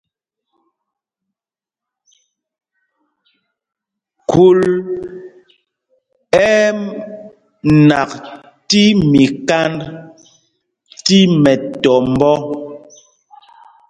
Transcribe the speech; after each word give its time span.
Khūl 4.29 4.59
ɛ́ 6.45 6.49
ɛ́ 6.61 6.69
nak 7.87 8.11
tí 8.69 8.81
mikánd 9.11 9.79
tí 11.05 11.17
mɛtɔmbɔ́. 11.41 12.35